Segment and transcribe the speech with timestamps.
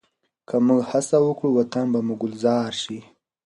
[0.47, 2.99] که موږ هڅه وکړو، وطن به مو ګلزار شي.